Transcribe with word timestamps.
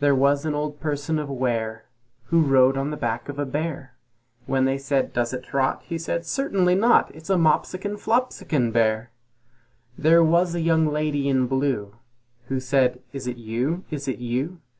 There 0.00 0.12
was 0.16 0.44
an 0.44 0.56
old 0.56 0.80
person 0.80 1.20
of 1.20 1.30
Ware 1.30 1.84
Who 2.24 2.40
rode 2.42 2.76
on 2.76 2.90
the 2.90 2.96
back 2.96 3.28
of 3.28 3.38
a 3.38 3.46
bear; 3.46 3.94
When 4.46 4.64
they 4.64 4.76
said, 4.76 5.12
"Does 5.12 5.32
it 5.32 5.44
trot?" 5.44 5.82
He 5.84 5.98
said, 5.98 6.26
"Certainly 6.26 6.74
not, 6.74 7.14
It's 7.14 7.30
a 7.30 7.36
Moppsikon 7.36 7.96
Floppsikon 7.96 8.72
bear." 8.72 9.12
There 9.96 10.24
was 10.24 10.56
a 10.56 10.60
young 10.60 10.88
lady 10.88 11.28
in 11.28 11.46
blue, 11.46 11.94
Who 12.48 12.58
said, 12.58 13.02
"Is 13.12 13.28
it 13.28 13.36
you? 13.36 13.84
Is 13.88 14.08
it 14.08 14.18
you?" 14.18 14.58